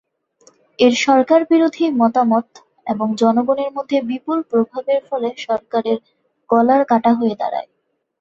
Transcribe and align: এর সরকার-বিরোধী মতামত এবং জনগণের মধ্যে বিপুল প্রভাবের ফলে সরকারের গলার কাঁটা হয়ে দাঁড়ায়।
এর 0.79 0.93
সরকার-বিরোধী 1.05 1.85
মতামত 1.99 2.47
এবং 2.87 3.07
জনগণের 3.15 3.69
মধ্যে 3.73 3.97
বিপুল 4.09 4.39
প্রভাবের 4.49 4.99
ফলে 5.09 5.29
সরকারের 5.45 5.97
গলার 6.49 6.81
কাঁটা 6.85 7.11
হয়ে 7.13 7.35
দাঁড়ায়। 7.41 7.69